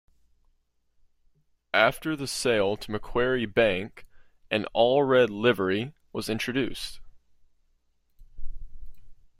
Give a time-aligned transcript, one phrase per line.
[1.75, 4.07] After the sale to Macquarie Bank,
[4.49, 6.99] an all red livery was introduced.